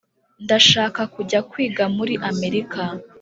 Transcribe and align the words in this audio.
ndashaka 0.45 1.01
kujya 1.13 1.39
kwiga 1.49 1.83
muri 1.97 2.13
amerika 2.29 2.81